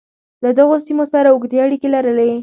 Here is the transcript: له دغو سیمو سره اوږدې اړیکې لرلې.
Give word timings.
له 0.43 0.49
دغو 0.57 0.75
سیمو 0.85 1.05
سره 1.13 1.27
اوږدې 1.31 1.57
اړیکې 1.65 1.87
لرلې. 1.95 2.31